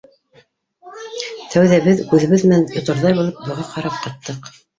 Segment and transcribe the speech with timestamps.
[1.55, 4.51] Тәүҙә беҙ, күҙебеҙ менән йоторҙай булып, быға ҡарап ҡаттыҡ.